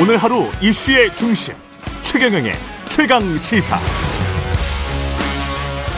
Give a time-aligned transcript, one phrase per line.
[0.00, 1.54] 오늘 하루 이슈의 중심
[2.02, 2.54] 최경영의
[2.88, 3.78] 최강 시사.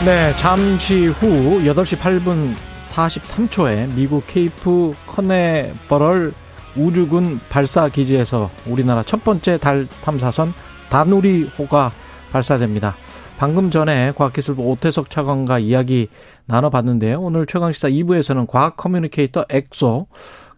[0.03, 6.33] 네, 잠시 후 8시 8분 43초에 미국 케이프 커네버럴
[6.75, 10.53] 우주군 발사 기지에서 우리나라 첫 번째 달 탐사선
[10.89, 11.93] 다누리호가
[12.33, 12.95] 발사됩니다.
[13.37, 16.09] 방금 전에 과학기술부 오태석 차관과 이야기
[16.45, 17.21] 나눠봤는데요.
[17.21, 20.07] 오늘 최강시사 2부에서는 과학 커뮤니케이터 엑소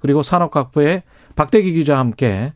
[0.02, 1.04] 그리고 산업과학부의
[1.36, 2.54] 박대기 기자와 함께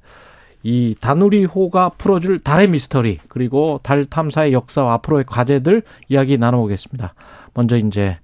[0.63, 7.13] 이 다누리호가 풀어줄 달의 미스터리 그리고 달 탐사의 역사와 앞으로의 과제들 이야기 나눠보겠습니다.
[7.53, 8.17] 먼저 이제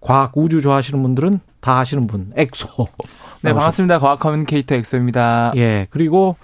[0.00, 2.88] 과학 우주 좋아하시는 분들은 다 아시는 분 엑소.
[3.42, 3.98] 네 반갑습니다.
[3.98, 5.52] 과학 커뮤니케이터 엑소입니다.
[5.56, 6.36] 예 그리고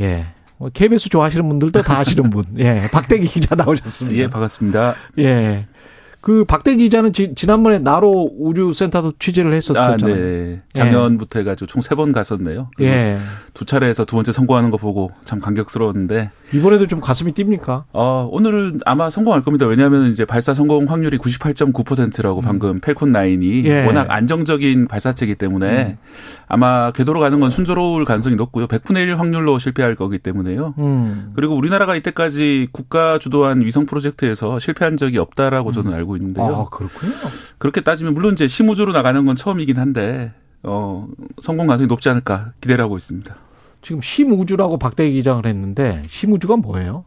[0.00, 0.26] 예
[0.72, 2.44] KBS 좋아하시는 분들도 다 아시는 분.
[2.58, 4.18] 예 박대기 기자 나오셨습니다.
[4.18, 4.94] 예 반갑습니다.
[5.18, 5.66] 예.
[6.20, 10.14] 그 박대기 기자는 지, 지난번에 나로 우주센터도 취재를 했었었잖아요.
[10.14, 10.60] 아, 네.
[10.74, 12.70] 작년부터 해가지고 총 세 번 갔었네요.
[12.80, 13.16] 예.
[13.54, 17.84] 두 차례에서 두 번째 성공하는 거 보고 참 감격스러웠는데 이번에도 좀 가슴이 뜁니까?
[17.92, 19.66] 어, 오늘은 아마 성공할 겁니다.
[19.66, 22.42] 왜냐하면 이제 발사 성공 확률이 98.9%라고 음.
[22.42, 23.86] 방금 펠콘 9이 예.
[23.86, 25.96] 워낙 안정적인 발사체이기 때문에 음.
[26.46, 28.66] 아마 궤도로 가는 건 순조로울 가능성이 높고요.
[28.66, 30.74] 100분의 1 확률로 실패할 거기 때문에요.
[30.78, 31.32] 음.
[31.34, 36.46] 그리고 우리나라가 이때까지 국가 주도한 위성 프로젝트에서 실패한 적이 없다라고 저는 알고 있는데요.
[36.46, 37.12] 아, 그렇군요.
[37.58, 40.32] 그렇게 따지면 물론 이제 심우주로 나가는 건 처음이긴 한데
[40.62, 41.06] 어,
[41.42, 43.34] 성공 가능성이 높지 않을까 기대를 하고 있습니다.
[43.82, 47.04] 지금 심우주라고 박대기 기장을 했는데 심우주가 뭐예요?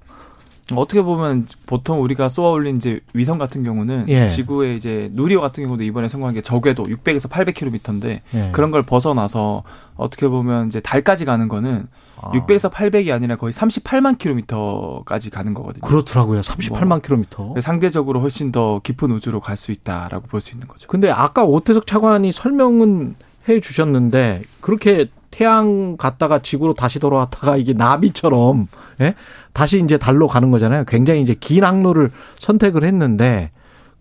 [0.73, 4.27] 어떻게 보면 보통 우리가 쏘아 올린 이제 위성 같은 경우는 예.
[4.27, 8.49] 지구의 이제 누리호 같은 경우도 이번에 성공한 게 적외도 600에서 800km인데 예.
[8.53, 9.63] 그런 걸 벗어나서
[9.97, 11.87] 어떻게 보면 이제 달까지 가는 거는
[12.21, 12.31] 아.
[12.31, 15.81] 600에서 800이 아니라 거의 38만 킬로미터까지 가는 거거든요.
[15.81, 16.39] 그렇더라고요.
[16.41, 17.55] 38만 뭐 킬로미터.
[17.59, 20.87] 상대적으로 훨씬 더 깊은 우주로 갈 수 있다라고 볼 수 있는 거죠.
[20.87, 23.15] 근데 아까 오태석 차관이 설명은
[23.49, 28.67] 해 주셨는데 그렇게 태양 갔다가 지구로 다시 돌아왔다가 이게 나비처럼
[29.01, 29.15] 예?
[29.53, 30.83] 다시 이제 달로 가는 거잖아요.
[30.87, 33.49] 굉장히 이제 긴 항로를 선택을 했는데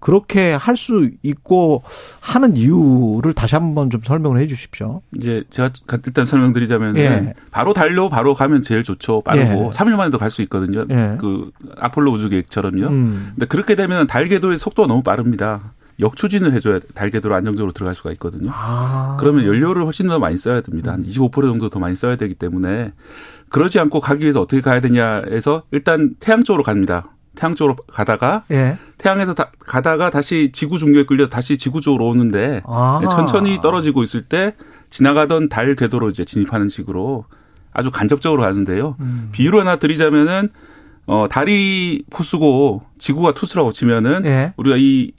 [0.01, 1.83] 그렇게 할 수 있고
[2.21, 5.03] 하는 이유를 다시 한번 좀 설명을 해 주십시오.
[5.17, 5.71] 이제 제가
[6.07, 7.35] 일단 설명드리자면 예.
[7.51, 9.21] 바로 달로 바로 가면 제일 좋죠.
[9.21, 9.77] 빠르고 예.
[9.77, 10.87] 3일 만에도 갈 수 있거든요.
[10.91, 11.17] 예.
[11.21, 12.87] 그 아폴로 우주 계획처럼요.
[12.87, 13.33] 음.
[13.35, 15.75] 근데 그렇게 되면 달 궤도의 속도가 너무 빠릅니다.
[16.01, 18.51] 역추진을 해줘야 달궤도로 안정적으로 들어갈 수가 있거든요.
[18.53, 19.17] 아.
[19.21, 20.93] 그러면 연료를 훨씬 더 많이 써야 됩니다.
[20.93, 22.93] 한 25% 정도 더 많이 써야 되기 때문에
[23.49, 27.11] 그러지 않고 가기 위해서 어떻게 가야 되냐 해서 일단 태양 쪽으로 갑니다.
[27.37, 28.77] 태양 쪽으로 가다가 예.
[28.99, 33.01] 태양에서 다, 가다가 다시 지구 중력에 끌려 다시 지구 쪽으로 오는데 아.
[33.09, 34.55] 천천히 떨어지고 있을 때
[34.91, 37.25] 지나가던 달 궤도로 이제 진입하는 식으로
[37.73, 38.97] 아주 간접적으로 가는데요.
[39.01, 39.29] 음.
[39.33, 40.49] 비유로 하나 드리자면은
[41.07, 44.53] 어 달이 포수고 지구가 투수라고 치면은 예.
[44.57, 45.13] 우리가 이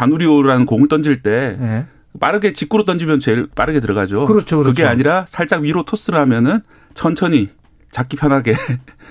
[0.00, 1.86] 다누리오라는 공을 던질 때 네.
[2.18, 4.24] 빠르게 직구로 던지면 제일 빠르게 들어가죠.
[4.24, 4.70] 그렇죠, 그렇죠.
[4.70, 6.60] 그게 아니라 살짝 위로 토스를 하면은
[6.94, 7.50] 천천히
[7.90, 8.54] 잡기 편하게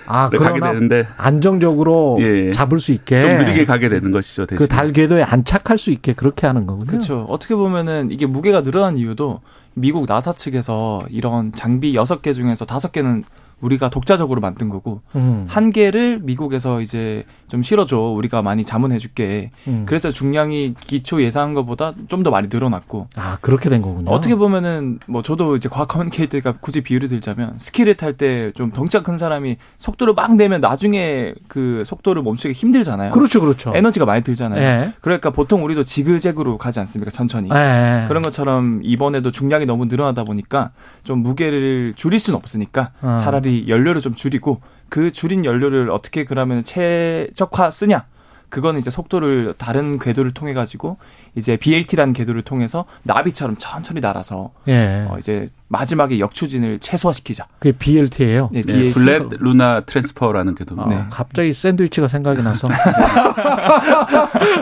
[0.07, 4.47] 아, 가게 되는데 안정적으로 예, 잡을 수 있게 좀 느리게 가게 되는 것이죠.
[4.47, 4.57] 대신.
[4.57, 6.87] 그 달궤도에 안착할 수 있게 그렇게 하는 거군요.
[6.87, 7.25] 그렇죠.
[7.29, 9.41] 어떻게 보면은 이게 무게가 늘어난 이유도
[9.75, 13.23] 미국 나사 측에서 이런 장비 6개 중에서 5개는
[13.61, 15.45] 우리가 독자적으로 만든 거고 음.
[15.49, 19.51] 한 개를 미국에서 이제 좀 실어줘 우리가 많이 자문해줄게.
[19.67, 19.83] 음.
[19.87, 23.07] 그래서 중량이 기초 예상한 것보다 좀 더 많이 늘어났고.
[23.15, 24.11] 아 그렇게 된 거군요.
[24.11, 29.03] 어떻게 보면은 뭐 저도 이제 과학 커뮤니케이터가 굳이 비유를 들자면 스키를 탈 때 좀 덩치가
[29.03, 33.11] 큰 사람이 속도를 막 내면 나중에 그 속도를 멈추기 힘들잖아요.
[33.11, 33.71] 그렇죠, 그렇죠.
[33.75, 34.59] 에너지가 많이 들잖아요.
[34.59, 34.93] 네.
[35.01, 37.09] 그러니까 보통 우리도 지그재그로 가지 않습니까?
[37.11, 37.47] 천천히.
[37.49, 38.05] 네.
[38.09, 40.71] 그런 것처럼 이번에도 중량이 너무 늘어나다 보니까
[41.03, 43.17] 좀 무게를 줄일 수는 없으니까 어.
[43.21, 48.05] 차라리 연료를 좀 줄이고 그 줄인 연료를 어떻게 그러면 최적화 쓰냐?
[48.49, 50.97] 그거는 이제 속도를 다른 궤도를 통해 가지고
[51.35, 55.05] 이제 BLT라는 궤도를 통해서 나비처럼 천천히 날아서 예.
[55.07, 57.45] 어 이제 마지막에 역추진을 최소화시키자.
[57.59, 58.49] 그게 BLT예요.
[58.51, 60.75] 네, 네 Ballistic Lunar Transfer라는 궤도.
[60.81, 61.05] 아, 네.
[61.11, 62.67] 갑자기 샌드위치가 생각이 나서.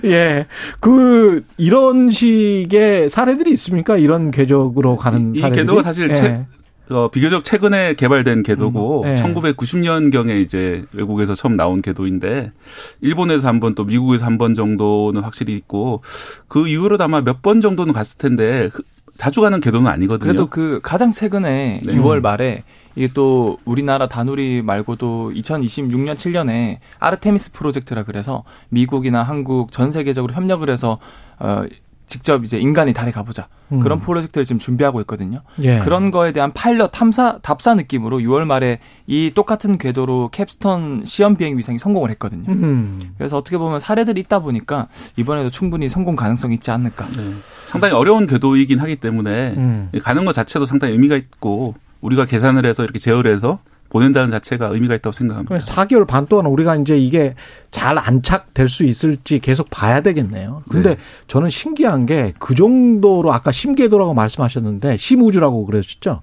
[0.04, 0.10] 예.
[0.10, 0.46] 예.
[0.80, 3.96] 그 이런 식의 사례들이 있습니까?
[3.96, 5.62] 이런 궤적으로 가는 이, 사례들이.
[5.62, 6.46] 이 궤도가 사실 예.
[6.90, 9.22] 어, 비교적 최근에 개발된 궤도고 음, 네.
[9.22, 12.52] 1990년경에 이제 외국에서 처음 나온 궤도인데
[13.00, 16.02] 일본에서 한 번 또 미국에서 한 번 정도는 확실히 있고
[16.48, 18.68] 그 이후로 아마 몇 번 정도는 갔을 텐데
[19.16, 20.26] 자주 가는 궤도는 아니거든요.
[20.28, 21.94] 그래도 그 가장 최근에 네.
[21.94, 22.64] 6월 말에
[22.96, 30.68] 이게 또 우리나라 다누리 말고도 2026년 7년에 아르테미스 프로젝트라 그래서 미국이나 한국 전 세계적으로 협력을
[30.68, 30.98] 해서
[31.38, 31.64] 어
[32.06, 33.80] 직접 이제 인간이 달에 가보자 음.
[33.80, 35.40] 그런 프로젝트를 지금 준비하고 있거든요.
[35.62, 35.78] 예.
[35.80, 41.56] 그런 거에 대한 파일럿 탐사 답사 느낌으로 6월 말에 이 똑같은 궤도로 캡스톤 시험 비행
[41.56, 42.44] 위성이 성공을 했거든요.
[42.48, 42.98] 음.
[43.16, 47.06] 그래서 어떻게 보면 사례들이 있다 보니까 이번에도 충분히 성공 가능성이 있지 않을까.
[47.06, 47.22] 네.
[47.68, 49.90] 상당히 어려운 궤도이긴 하기 때문에 음.
[50.02, 53.58] 가는 것 자체도 상당히 의미가 있고 우리가 계산을 해서 이렇게 제어를 해서
[53.94, 55.56] 보낸다는 자체가 의미가 있다고 생각합니다.
[55.58, 57.36] 4개월 반 동안 우리가 이제 이게
[57.70, 60.62] 잘 안착될 수 있을지 계속 봐야 되겠네요.
[60.68, 61.00] 근데 네.
[61.28, 66.22] 저는 신기한 게 그 정도로 아까 심궤도라고 말씀하셨는데 심우주라고 그러셨죠?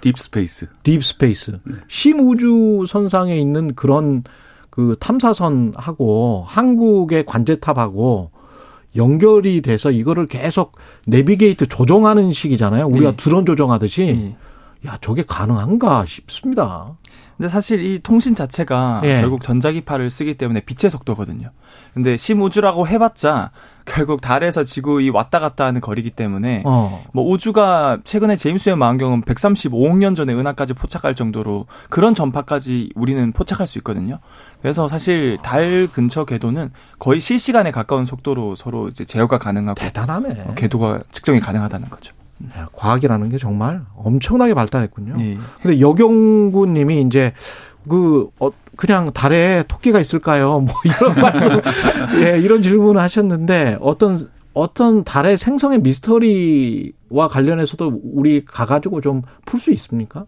[0.00, 0.66] Deep space.
[0.82, 1.58] Deep space.
[1.64, 1.74] 네.
[1.88, 4.22] 심우주 선상에 있는 그런
[4.68, 8.30] 그 탐사선하고 한국의 관제탑하고
[8.96, 12.86] 연결이 돼서 이거를 계속 navigate 조정하는 식이잖아요.
[12.86, 13.16] 우리가 네.
[13.16, 14.04] 드론 조정하듯이.
[14.06, 14.36] 네.
[14.86, 16.94] 야, 저게 가능한가 싶습니다.
[17.36, 19.20] 근데 사실 이 통신 자체가 예.
[19.20, 21.50] 결국 전자기파를 쓰기 때문에 빛의 속도거든요.
[21.92, 23.50] 근데 심우주라고 해봤자
[23.84, 27.04] 결국 달에서 지구 이 왔다 갔다 하는 거리기 때문에 어.
[27.12, 33.32] 뭐 우주가 최근에 제임스 웹 망원경은 135억 년 전에 은하까지 포착할 정도로 그런 전파까지 우리는
[33.32, 34.18] 포착할 수 있거든요.
[34.62, 40.54] 그래서 사실 달 근처 궤도는 거의 실시간에 가까운 속도로 서로 이제 제어가 가능하고 대단하네.
[40.56, 42.14] 궤도가 측정이 가능하다는 거죠.
[42.56, 45.14] 야, 과학이라는 게 정말 엄청나게 발달했군요.
[45.20, 45.38] 예.
[45.62, 47.32] 근데 여경구 님이 이제
[47.88, 50.60] 그, 어, 그냥 달에 토끼가 있을까요?
[50.66, 51.60] 뭐 이런 말씀,
[52.22, 54.18] 예, 이런 질문을 하셨는데 어떤,
[54.52, 60.26] 어떤 달의 생성의 미스터리와 관련해서도 우리 가가지고 좀 풀 수 있습니까?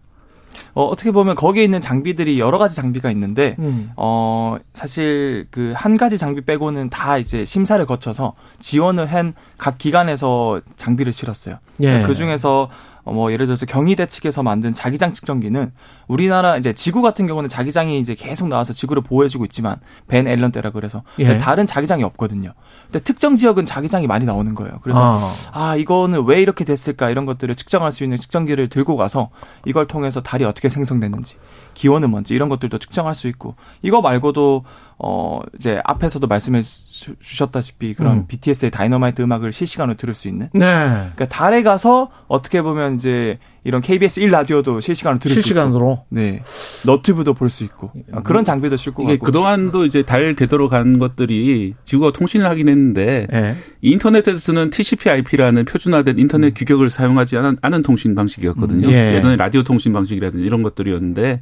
[0.73, 3.91] 어, 어떻게 보면 거기에 있는 장비들이 여러 가지 장비가 있는데, 음.
[3.97, 10.61] 어, 사실 그 한 가지 장비 빼고는 다 이제 심사를 거쳐서 지원을 한 각 기관에서
[10.77, 11.57] 장비를 실었어요.
[11.81, 12.03] 예.
[12.05, 12.69] 그 중에서
[13.03, 15.71] 어, 뭐 예를 들어서 경희대 측에서 만든 자기장 측정기는
[16.09, 19.77] 우리나라 이제 지구 같은 경우는 자기장이 이제 계속 나와서 지구를 보호해주고 있지만
[20.07, 21.37] 벤 앨런 때라 그래서 예.
[21.37, 22.53] 다른 자기장이 없거든요.
[22.85, 24.79] 근데 특정 지역은 자기장이 많이 나오는 거예요.
[24.81, 25.31] 그래서 아.
[25.53, 29.29] 아 이거는 왜 이렇게 됐을까 이런 것들을 측정할 수 있는 측정기를 들고 가서
[29.65, 31.37] 이걸 통해서 달이 어떻게 생성됐는지
[31.75, 34.65] 기원은 뭔지 이런 것들도 측정할 수 있고 이거 말고도
[34.97, 36.61] 어 이제 앞에서도 말씀해
[37.19, 38.27] 주셨다시피 그런 음.
[38.27, 40.49] BTS의 다이너마이트 음악을 실시간으로 들을 수 있는.
[40.53, 40.65] 네.
[40.65, 45.79] 그러니까 달에 가서 어떻게 보면 이제 이런 KBS 1 라디오도 실시간으로 들을 실시간으로.
[45.79, 46.05] 수 있고.
[46.09, 46.41] 네.
[46.85, 47.91] 너튜브도 볼 수 있고.
[48.11, 53.27] 아, 그런 장비도 싣고 이게 그동안도 이제 달 궤도로 간 것들이 지구가 통신을 하긴 했는데
[53.31, 53.55] 네.
[53.81, 56.53] 인터넷에서 쓰는 TCP/IP라는 표준화된 인터넷 음.
[56.55, 58.87] 규격을 사용하지 않은, 않은 통신 방식이었거든요.
[58.87, 58.91] 음.
[58.93, 59.15] 예.
[59.15, 61.41] 예전에 라디오 통신 방식이라든지 이런 것들이었는데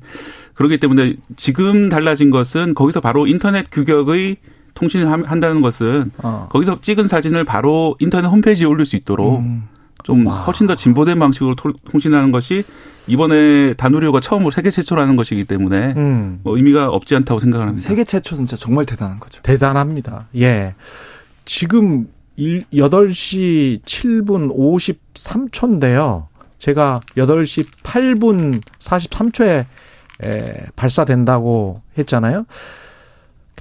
[0.53, 4.37] 그렇기 때문에 지금 달라진 것은 거기서 바로 인터넷 규격의
[4.73, 6.47] 통신을 한다는 것은 어.
[6.51, 9.63] 거기서 찍은 사진을 바로 인터넷 홈페이지에 올릴 수 있도록 음.
[10.07, 10.39] 좀 와.
[10.43, 11.55] 훨씬 더 진보된 방식으로
[11.91, 12.63] 통신하는 것이
[13.07, 16.39] 이번에 다누리호가 처음으로 세계 최초라는 것이기 때문에 음.
[16.43, 17.85] 뭐 의미가 없지 않다고 생각을 합니다.
[17.89, 19.41] 세계 최초는 진짜 정말 대단한 거죠.
[19.41, 20.29] 대단합니다.
[20.37, 20.75] 예.
[21.43, 22.07] 지금
[22.39, 24.55] 8시 7분
[25.13, 26.27] 53초인데요.
[26.57, 29.65] 제가 8시 8분 43초에
[30.77, 32.45] 발사된다고 했잖아요.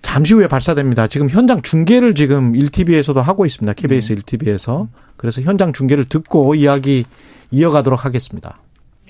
[0.00, 1.08] 잠시 후에 발사됩니다.
[1.08, 3.72] 지금 현장 중계를 지금 1TV에서도 하고 있습니다.
[3.72, 4.22] KBS 네.
[4.22, 4.86] 1TV에서.
[5.16, 7.04] 그래서 현장 중계를 듣고 이야기
[7.50, 8.58] 이어가도록 하겠습니다.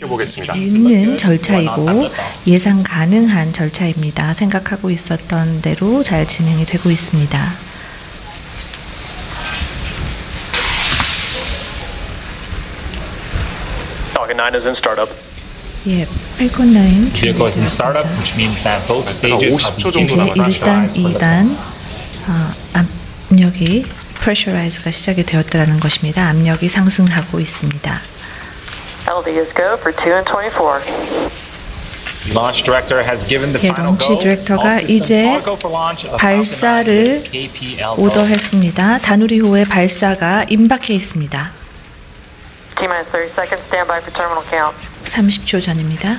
[0.00, 0.54] 보겠습니다.
[0.56, 2.08] 있는 절차이고
[2.46, 4.34] 예상 가능한 절차입니다.
[4.34, 7.52] 생각하고 있었던 대로 잘 진행이 되고 있습니다.
[14.12, 15.10] Falcon 9 is in startup.
[15.86, 16.06] 예,
[16.36, 21.48] 팔콘 9 Vehicle is in startup, which means that both stages have 이제 1단, 2단
[22.28, 22.82] 어,
[23.30, 23.86] 압력이
[24.20, 26.28] pressurize가 시작이 되었다는 것입니다.
[26.28, 28.00] 압력이 상승하고 있습니다.
[29.08, 30.80] LD is go for 2 and 24.
[32.34, 34.08] Launch director has given the final go.
[34.08, 35.40] 런치 디렉터가 이제
[36.18, 37.22] 발사를
[37.96, 38.98] 오더했습니다.
[38.98, 41.52] 다누리호의 발사가 임박해 있습니다.
[42.78, 44.76] T-minus 30 seconds, stand by for terminal count.
[45.04, 46.18] 30초 전입니다.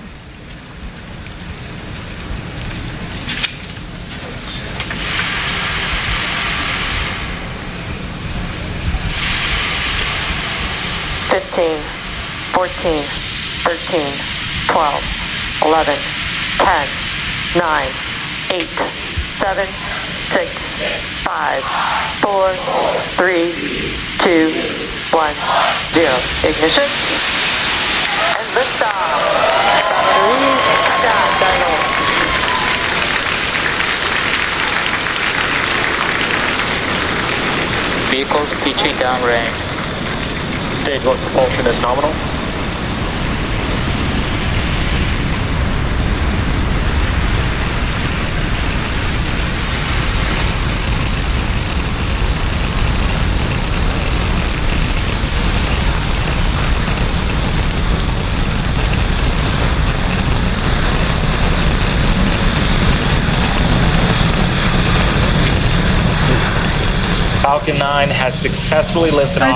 [12.57, 13.05] 14,
[13.61, 14.17] 13,
[14.67, 15.03] 12,
[15.61, 15.99] 11,
[16.57, 16.89] 10,
[17.55, 17.93] 9,
[18.49, 18.65] 8,
[19.37, 19.67] 7,
[20.33, 20.49] 6,
[21.21, 21.63] 5,
[22.19, 22.57] 4,
[23.15, 23.53] 3,
[24.25, 24.49] 2,
[25.13, 25.35] 1,
[25.93, 26.17] 0.
[26.49, 26.89] Ignition.
[28.33, 29.21] And liftoff.
[30.25, 30.67] Louise
[38.09, 39.53] Vehicles pitching downrange.
[40.81, 42.26] Stage 1 propulsion is nominal.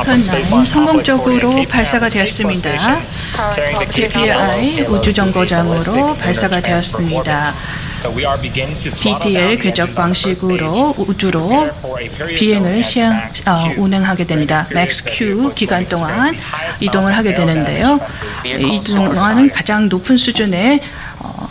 [0.03, 0.19] Falcon
[0.51, 2.99] 9이 성공적으로 발사가 되었습니다.
[3.91, 7.53] KPI 우주정거장으로 발사가 되었습니다.
[8.99, 11.69] BTL 궤적 방식으로 우주로
[12.35, 13.11] 비행을 시행,
[13.45, 14.67] 아, 운행하게 됩니다.
[14.71, 16.35] MAX-Q 기간 동안
[16.79, 17.99] 이동을 하게 되는데요.
[18.45, 20.79] 이동안은 가장 높은 수준의
[21.19, 21.47] 어,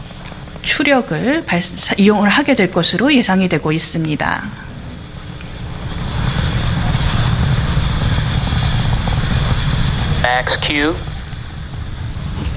[0.62, 4.69] 추력을 발사, 이용을 하게 될 것으로 예상이 되고 있습니다.
[10.40, 10.96] Max Q.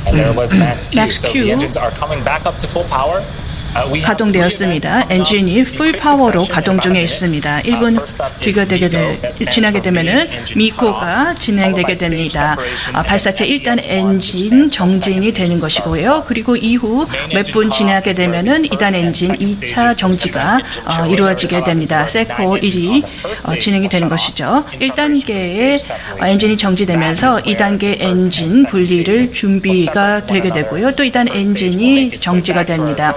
[0.06, 0.96] And there was Max Q.
[0.96, 1.28] Max Q.
[1.42, 3.26] So the engines are coming back up to full power.
[3.74, 5.08] 가동되었습니다.
[5.10, 7.62] 엔진이 full power로 가동 중에 있습니다.
[7.62, 9.20] 1분 뒤가 되게 되,
[9.52, 12.56] 지나게 되면은 MECO가 진행되게 됩니다.
[12.94, 16.24] 아, 발사체 일단 엔진 정지 되는 것이고요.
[16.28, 22.08] 그리고 이후 몇 분 지나게 되면은 2단 엔진 2차 정지가 어, 이루어지게 됩니다.
[22.08, 23.04] SECO 1이
[23.46, 24.66] 어, 진행이 되는 것이죠.
[24.82, 25.80] 1단계의
[26.20, 30.92] 엔진이 정지되면서 2단계 엔진 분리를 준비가 되게 되고요.
[30.96, 33.14] 또 2단 엔진이 정지가 됩니다.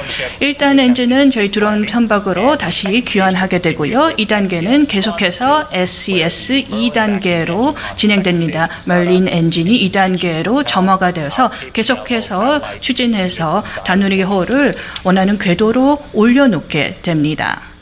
[0.46, 4.14] 1단 엔진은 저희 드론 선박으로 다시 귀환하게 되고요.
[4.16, 8.68] 2단계는 계속해서 SES 2단계로 진행됩니다.
[8.86, 17.75] 멀린 엔진이 2단계로 점화가 되어서 계속해서 추진해서 다누리 호를 원하는 궤도로 올려놓게 됩니다.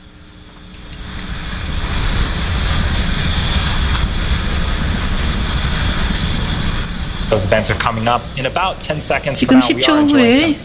[9.35, 10.59] 지금 10초 후에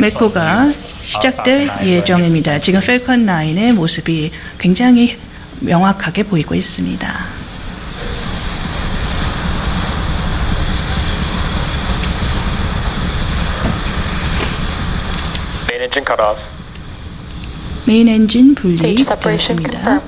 [0.00, 0.64] 메코가
[1.02, 2.60] 시작될 예정입니다.
[2.60, 5.16] 지금 펠컨 9의 모습이 굉장히
[5.60, 7.26] 명확하게 보이고 있습니다.
[17.86, 20.00] 메인 엔진 분리 되었습니다.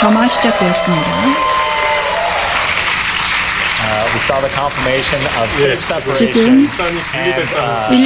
[0.00, 1.56] 점화 시작되었습니다.
[6.16, 6.68] 지금 1,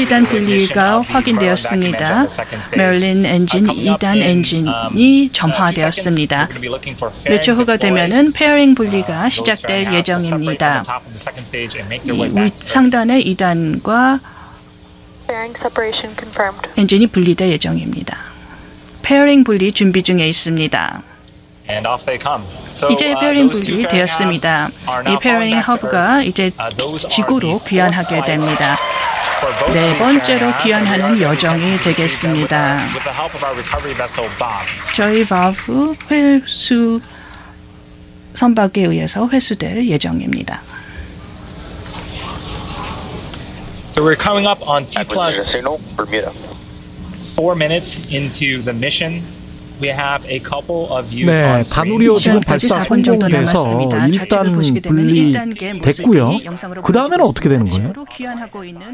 [0.07, 2.27] 2단 분리가 확인되었습니다.
[2.77, 6.49] 멀린 엔진 2단 엔진이 점화되었습니다.
[7.29, 10.83] 몇초 후가 되면 페어링 분리가 시작될 예정입니다.
[12.55, 14.21] 상단의 2단과
[16.77, 18.30] 엔진이 분리될 예정입니다.
[19.11, 21.02] 페어링 분리 준비 중에 있습니다.
[22.93, 24.69] 이제 페어링 분리 되었습니다.
[24.69, 26.52] 이 페어링 half가 이제
[27.09, 28.76] 지구로 귀환하게 됩니다.
[29.73, 32.87] 네 번째로 귀환하는 여정이 되겠습니다.
[34.95, 37.00] 저희 Bob 회수
[38.35, 40.62] 선박에 의해서 회수될 예정입니다.
[43.88, 45.52] So we're coming up on T plus
[47.41, 49.23] four minutes into the mission.
[49.81, 56.39] 네, 다누리호 지금 발사 성공돼서 일단 분리됐고요.
[56.85, 57.95] 그 다음에는 어떻게 되는 거예요?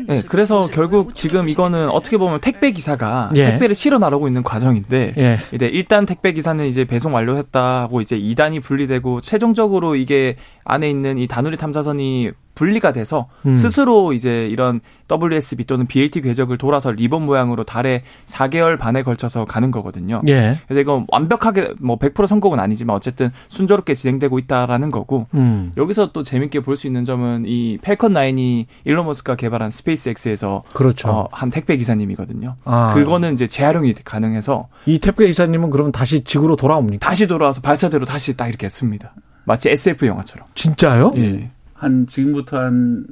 [0.07, 3.47] 네, 그래서 결국 지금 이거는 어떻게 보면 택배 기사가 예.
[3.47, 5.39] 택배를 실어 나르고 있는 과정인데 예.
[5.53, 11.19] 이제 일단 택배 기사는 이제 배송 완료했다 하고 이제 2단이 분리되고 최종적으로 이게 안에 있는
[11.19, 13.55] 이 다누리 탐사선이 분리가 돼서 음.
[13.55, 19.71] 스스로 이제 이런 WSB 또는 BLT 궤적을 돌아서 리본 모양으로 달에 4개월 반에 걸쳐서 가는
[19.71, 20.21] 거거든요.
[20.27, 20.59] 예.
[20.67, 25.73] 그래서 이건 완벽하게 뭐 100% 성공은 아니지만 어쨌든 순조롭게 진행되고 있다라는 거고 음.
[25.77, 31.09] 여기서 또 재밌게 볼 수 있는 점은 이 팰컨 9이 일론 머스크가 개발한 스페이스X에서 그렇죠.
[31.09, 32.57] 어, 한 택배 기사님이거든요.
[32.65, 32.93] 아.
[32.95, 37.07] 그거는 이제 재활용이 가능해서 이 택배 기사님은 그러면 다시 지구로 돌아옵니까?
[37.07, 39.13] 다시 돌아와서 발사대로 다시 딱 이렇게 씁니다.
[39.45, 40.49] 마치 SF 영화처럼.
[40.55, 41.13] 진짜요?
[41.17, 41.51] 예.
[41.77, 43.07] 한 지금부터 한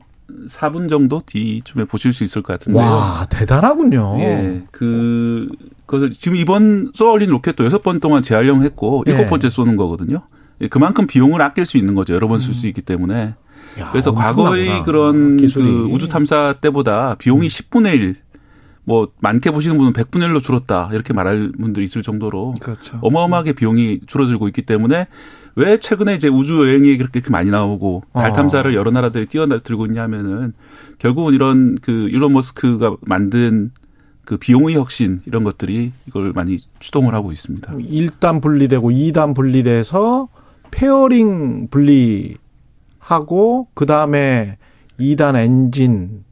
[0.49, 2.83] 4분 정도 뒤쯤에 보실 수 있을 것 같은데요.
[2.83, 4.17] 와, 대단하군요.
[4.21, 4.63] 예.
[4.71, 5.49] 그,
[5.87, 9.27] 그래서 지금 이번 쏘아올린 로켓도 6번 동안 재활용했고, 예.
[9.27, 10.23] 7번째 쏘는 거거든요.
[10.61, 12.15] 예, 그만큼 비용을 아낄 수 있는 거죠.
[12.15, 12.69] 여러 번 쓸수 음.
[12.69, 13.35] 있기 때문에.
[13.81, 17.49] 야, 그래서 과거의 그런 그 우주 탐사 때보다 비용이 음.
[17.49, 18.17] 10분의 1,
[18.85, 20.91] 뭐 많게 보시는 분은 100분의 1로 줄었다.
[20.93, 22.99] 이렇게 말할 분들이 있을 정도로 그렇죠.
[23.03, 25.09] 어마어마하게 비용이 줄어들고 있기 때문에
[25.57, 28.33] 왜 최근에 이제 우주 여행이 그렇게 많이 나오고 달 어.
[28.33, 30.53] 탐사를 여러 나라들이 뛰어들고 있냐면은
[30.99, 33.71] 결국은 이런 그 일론 머스크가 만든
[34.25, 37.73] 그 비용의 혁신 이런 것들이 이걸 많이 추동을 하고 있습니다.
[37.73, 40.29] 1단 분리되고 2단 분리돼서
[40.71, 42.39] 페어링 분리하고
[43.75, 44.57] 그다음에
[44.99, 46.24] 2단 엔진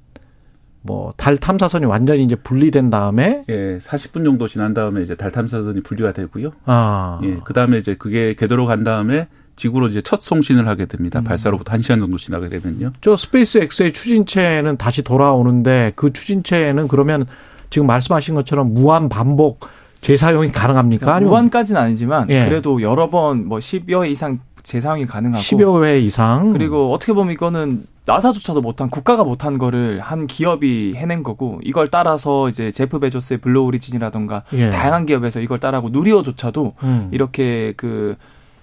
[0.83, 5.83] 뭐 달 탐사선이 완전히 이제 분리된 다음에 예, 40분 정도 지난 다음에 이제 달 탐사선이
[5.83, 6.53] 분리가 되고요.
[6.65, 7.21] 아.
[7.23, 11.21] 예, 그다음에 이제 그게 궤도로 간 다음에 지구로 이제 첫 송신을 하게 됩니다.
[11.21, 11.25] 음.
[11.25, 12.93] 발사로부터 1시간 정도 지나게 되면요.
[13.01, 17.27] 저 스페이스 X의 추진체는 다시 돌아오는데 그 추진체는 그러면
[17.71, 19.61] 지금 말씀하신 것처럼 무한 반복
[20.01, 21.07] 재사용이 가능합니까?
[21.07, 22.45] 그러니까 무한까지는 아니지만 예.
[22.47, 27.33] 그래도 여러 번 뭐 10여 회 이상 재사용이 가능하고 10여 회 이상 그리고 어떻게 보면
[27.33, 33.39] 이거는 나사조차도 못한 국가가 못한 거를 한 기업이 해낸 거고 이걸 따라서 이제 제프 베조스의
[33.39, 34.71] 블루 오리진이라던가 예.
[34.71, 37.09] 다양한 기업에서 이걸 따라하고 누리호조차도 음.
[37.13, 38.17] 이렇게 그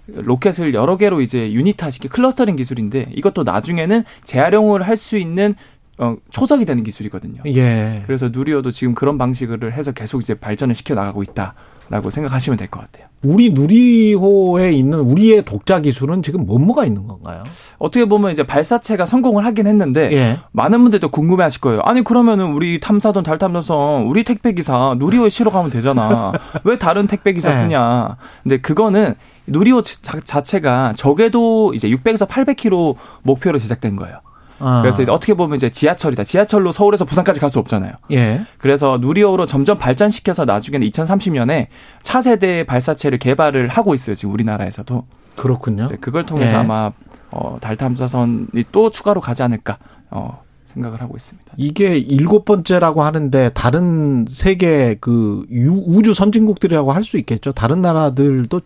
[0.07, 5.55] 로켓을 여러 개로 이제 유닛화시킨 clustering 기술인데 이것도 나중에는 재활용을 할 수 있는
[5.99, 7.43] 어, 초석이 되는 기술이거든요.
[7.47, 8.03] 예.
[8.05, 11.55] 그래서 누리호도 지금 그런 방식을 해서 계속 이제 발전을 시켜 나가고 있다
[11.89, 13.07] 라고 생각하시면 될 것 같아요.
[13.23, 17.41] 우리 누리호에 있는 우리의 독자 기술은 지금 뭐뭐가 있는 건가요?
[17.79, 20.37] 어떻게 보면 이제 발사체가 성공을 하긴 했는데 예.
[20.51, 21.81] 많은 분들도 궁금해하실 거예요.
[21.81, 26.31] 아니 그러면은 우리 탐사선 달 탐사선 우리 택배 기사 누리호에 실어 가면 되잖아.
[26.63, 27.53] 왜 다른 택배 기사 예.
[27.53, 28.17] 쓰냐?
[28.43, 29.15] 근데 그거는
[29.47, 34.19] 누리호 자체가 적게도 이제 600에서 800km 목표로 제작된 거예요.
[34.59, 34.81] 아.
[34.81, 36.23] 그래서 이제 어떻게 보면 이제 지하철이다.
[36.23, 37.93] 지하철로 서울에서 부산까지 갈 수 없잖아요.
[38.11, 38.41] 예.
[38.59, 41.67] 그래서 누리호로 점점 발전시켜서 나중에는 2030년에
[42.03, 44.15] 차세대 발사체를 개발을 하고 있어요.
[44.15, 45.05] 지금 우리나라에서도.
[45.35, 45.89] 그렇군요.
[46.01, 46.57] 그걸 통해서 예.
[46.57, 46.91] 아마
[47.31, 49.77] 어, 달 탐사선이 또 추가로 가지 않을까
[50.11, 50.41] 어,
[50.73, 51.53] 생각을 하고 있습니다.
[51.57, 55.45] 이게 일곱 번째라고 하는데 다른 세계 그
[55.87, 57.51] 우주 선진국들이라고 할 수 있겠죠.
[57.51, 58.61] 다른 나라들도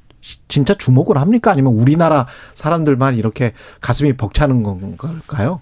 [0.48, 1.51] 진짜 주목을 합니까?
[1.51, 3.51] 아니면 우리나라 사람들만 이렇게
[3.82, 5.60] 가슴이 벅차는 건가요?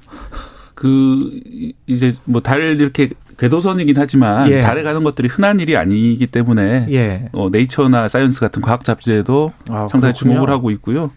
[0.75, 1.39] 그
[1.87, 4.61] 이제 뭐 달 이렇게 궤도선이긴 하지만 예.
[4.61, 7.29] 달에 가는 것들이 흔한 일이 아니기 때문에 예.
[7.33, 10.33] 어, 네이처나 사이언스 같은 과학 잡지에도 아, 상당히 그렇군요.
[10.33, 11.11] 주목을 하고 있고요.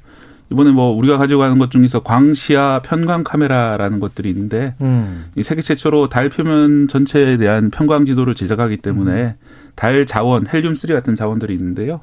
[0.52, 5.26] 이번에 뭐 우리가 가지고 가는 것 중에서 광시야 편광 카메라라는 것들이 있는데 음.
[5.36, 9.34] 이 세계 최초로 달 표면 전체에 대한 편광 지도를 제작하기 때문에 음.
[9.74, 12.00] 달 자원, 헬륨 3 같은 자원들이 있는데요.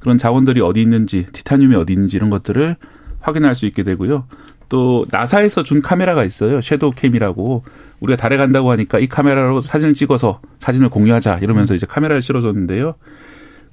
[0.00, 2.76] 그런 자원들이 어디 있는지, 티타늄이 어디 있는지 이런 것들을
[3.20, 4.26] 확인할 수 있게 되고요.
[4.68, 6.60] 또 나사에서 준 카메라가 있어요.
[6.60, 7.64] 섀도우 캠이라고
[8.00, 12.94] 우리가 달에 간다고 하니까 이 카메라로 사진을 찍어서 사진을 공유하자 이러면서 이제 카메라를 실어줬는데요.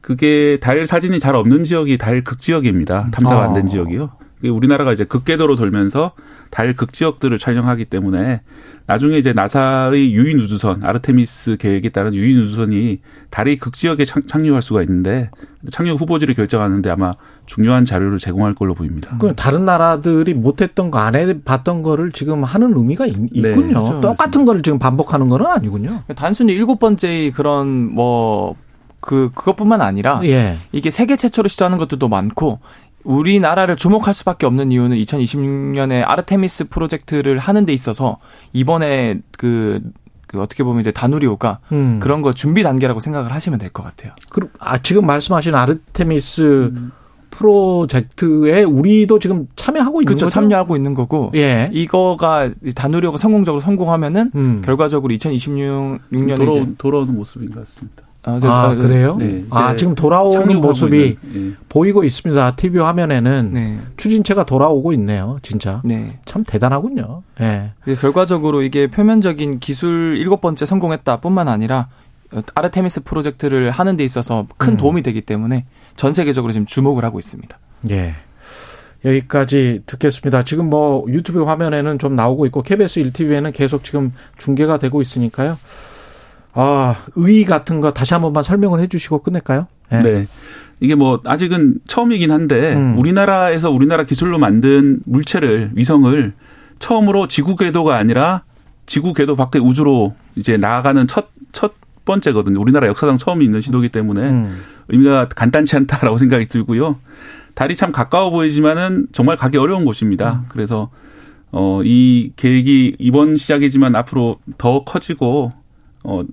[0.02, 3.10] 그게 달 사진이 잘 없는 지역이 달 극지역입니다.
[3.12, 3.68] 탐사가 안된 아.
[3.68, 4.10] 지역이요.
[4.50, 6.14] 우리나라가 이제 극궤도로 돌면서
[6.50, 8.42] 달 극지역들을 촬영하기 때문에
[8.88, 15.30] 나중에 이제 나사의 유인 우주선 아르테미스 계획에 따른 유인 우주선이 달의 극지역에 착륙할 수가 있는데
[15.72, 17.14] 착륙 후보지를 결정하는데 아마
[17.46, 19.18] 중요한 자료를 제공할 걸로 보입니다.
[19.20, 23.54] 그 다른 나라들이 못했던 거 안 해봤던 거를 지금 하는 의미가 있, 네.
[23.54, 24.02] 군요 그렇죠.
[24.02, 26.04] 똑같은 거를 지금 반복하는 거는 아니군요.
[26.16, 28.56] 단순히 일곱 번째의 그런 뭐.
[29.04, 30.58] 그 그것뿐만 아니라 예.
[30.72, 32.60] 이게 세계 최초로 시도하는 것들도 많고
[33.04, 38.18] 우리나라를 주목할 수밖에 없는 이유는 2026년에 아르테미스 프로젝트를 하는 데 있어서
[38.54, 39.82] 이번에 그,
[40.28, 42.00] 그 어떻게 보면 이제 다누리오가 음.
[42.02, 44.14] 그런 거 준비 단계라고 생각을 하시면 될 것 같아요.
[44.30, 46.42] 그럼 아 지금 말씀하신 아르테미스
[46.76, 46.92] 음.
[47.32, 50.34] 프로젝트에 우리도 지금 참여하고 있는 그렇죠, 거죠?
[50.34, 51.32] 참여하고 있는 거고.
[51.36, 51.70] 예.
[51.74, 54.62] 이거가 다누리오가 성공적으로 성공하면은 음.
[54.66, 58.04] 결과적으로 2026년에 돌아, 돌아오는 모습인 것 같습니다.
[58.24, 58.48] 아, 네.
[58.48, 59.16] 아, 아 그래요?
[59.18, 59.46] 네.
[59.50, 61.52] 아, 지금 돌아오는 모습이 네.
[61.70, 62.56] 보이고 있습니다.
[62.56, 63.80] TV 화면에는 네.
[63.98, 65.38] 추진체가 돌아오고 있네요.
[65.42, 65.82] 진짜.
[65.84, 66.20] 네.
[66.26, 67.24] 참 대단하군요.
[67.40, 67.72] 예.
[67.86, 67.96] 네.
[67.96, 71.88] 결과적으로 이게 표면적인 기술 일곱 번째 성공했다 뿐만 아니라
[72.54, 74.78] 아르테미스 프로젝트를 하는 데 있어서 큰 음.
[74.78, 77.58] 도움이 되기 때문에 전 세계적으로 지금 주목을 하고 있습니다.
[77.90, 78.14] 예.
[79.04, 80.44] 여기까지 듣겠습니다.
[80.44, 85.58] 지금 뭐 유튜브 화면에는 좀 나오고 있고 KBS 1TV에는 계속 지금 중계가 되고 있으니까요.
[86.54, 89.68] 아, 의 같은 거 다시 한 번만 설명을 해 주시고 끝낼까요?
[89.92, 90.00] 네.
[90.00, 90.28] 네.
[90.80, 92.98] 이게 뭐 아직은 처음이긴 한데 음.
[92.98, 96.34] 우리나라에서 우리나라 기술로 만든 물체를 위성을
[96.80, 98.44] 처음으로 지구 궤도가 아니라
[98.88, 101.74] 지구 궤도 밖에 우주로 이제 나아가는 첫 첫
[102.06, 102.60] 번째거든요.
[102.60, 104.62] 우리나라 역사상 처음 있는 시도기 때문에 음.
[104.88, 107.00] 의미가 간단치 않다라고 생각이 들고요.
[107.54, 110.44] 달이 참 가까워 보이지만은 정말 가기 어려운 곳입니다.
[110.44, 110.46] 음.
[110.50, 110.90] 그래서
[111.52, 115.52] 어, 이 계획이 이번 시작이지만 앞으로 더 커지고
[116.04, 116.24] 어,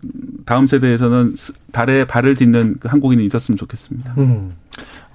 [0.46, 1.37] 다음 세대에서는
[1.72, 4.14] 달에 발을 딛는 그 한국인이 있었으면 좋겠습니다.
[4.18, 4.52] 음.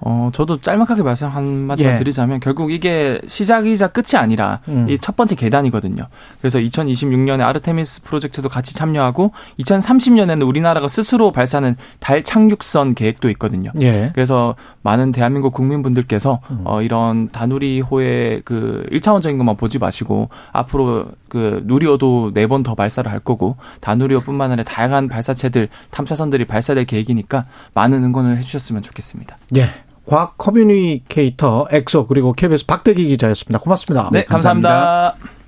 [0.00, 1.96] 어, 저도 짤막하게 말씀 한마디만 예.
[1.96, 4.86] 드리자면 결국 이게 시작이자 끝이 아니라 음.
[4.90, 6.06] 이첫 번째 계단이거든요.
[6.40, 13.70] 그래서 2026년에 아르테미스 프로젝트도 같이 참여하고 2030년에는 우리나라가 스스로 발사하는 달 착륙선 계획도 있거든요.
[13.80, 14.10] 예.
[14.14, 16.60] 그래서 많은 대한민국 국민분들께서 음.
[16.64, 23.10] 어, 이런 다누리호의 그 1차원적인 것만 보지 마시고 앞으로 그 누리호도 네 번 더 발사를
[23.10, 29.36] 할 거고 다누리호뿐만 아니라 다양한 발사체들 탐사선들이 발사될 계획이니까 많은 응원을 해주셨으면 좋겠습니다.
[29.56, 29.64] 예.
[30.06, 33.58] 과학 communicator 엑소 그리고 KBS 박대기 기자였습니다.
[33.58, 34.10] 고맙습니다.
[34.12, 34.68] 네, 감사합니다.
[34.68, 35.43] 감사합니다.